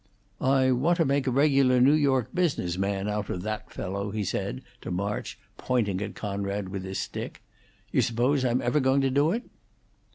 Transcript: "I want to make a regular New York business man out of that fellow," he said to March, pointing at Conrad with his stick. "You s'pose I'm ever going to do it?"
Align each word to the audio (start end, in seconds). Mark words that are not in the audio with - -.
"I 0.41 0.71
want 0.71 0.97
to 0.97 1.05
make 1.05 1.27
a 1.27 1.31
regular 1.31 1.79
New 1.79 1.93
York 1.93 2.33
business 2.33 2.75
man 2.75 3.07
out 3.07 3.29
of 3.29 3.43
that 3.43 3.71
fellow," 3.71 4.09
he 4.09 4.23
said 4.23 4.63
to 4.81 4.89
March, 4.89 5.37
pointing 5.57 6.01
at 6.01 6.15
Conrad 6.15 6.69
with 6.69 6.83
his 6.83 6.97
stick. 6.97 7.43
"You 7.91 8.01
s'pose 8.01 8.43
I'm 8.43 8.63
ever 8.63 8.79
going 8.79 9.01
to 9.01 9.11
do 9.11 9.29
it?" 9.31 9.43